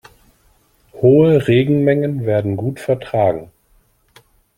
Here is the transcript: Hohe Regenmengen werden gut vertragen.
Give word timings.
Hohe 0.93 1.47
Regenmengen 1.47 2.25
werden 2.25 2.57
gut 2.57 2.79
vertragen. 2.79 3.51